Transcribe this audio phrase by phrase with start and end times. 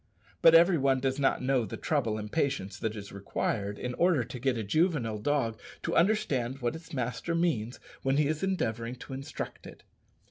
[0.41, 4.23] But every one does not know the trouble and patience that is required in order
[4.23, 8.95] to get a juvenile dog to understand what its master means when he is endeavouring
[8.95, 9.83] to instruct it.